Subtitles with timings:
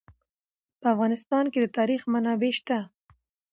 [0.79, 2.79] په افغانستان کې د تاریخ منابع شته.